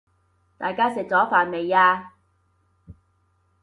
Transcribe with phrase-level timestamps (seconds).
[0.57, 2.13] 大家食咗飯未呀？